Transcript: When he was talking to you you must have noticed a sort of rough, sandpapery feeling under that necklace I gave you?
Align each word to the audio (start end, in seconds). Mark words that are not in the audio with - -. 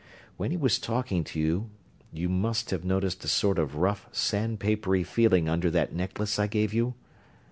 When 0.35 0.49
he 0.49 0.57
was 0.57 0.79
talking 0.79 1.23
to 1.25 1.39
you 1.39 1.69
you 2.11 2.27
must 2.27 2.71
have 2.71 2.83
noticed 2.83 3.23
a 3.23 3.27
sort 3.27 3.59
of 3.59 3.75
rough, 3.75 4.07
sandpapery 4.11 5.03
feeling 5.05 5.47
under 5.47 5.69
that 5.69 5.93
necklace 5.93 6.39
I 6.39 6.47
gave 6.47 6.73
you? 6.73 6.95